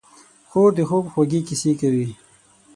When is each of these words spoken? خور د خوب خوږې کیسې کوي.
خور 0.49 0.69
د 0.77 0.79
خوب 0.89 1.05
خوږې 1.11 1.39
کیسې 1.47 1.71
کوي. 1.81 2.07